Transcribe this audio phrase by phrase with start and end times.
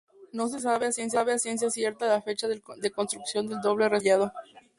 [0.31, 0.91] No se sabe a
[1.37, 4.49] ciencia cierta la fecha de construcción del doble recinto amurallado.